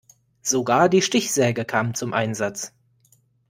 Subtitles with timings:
[0.41, 2.73] Sogar die Stichsäge kam zum Einsatz.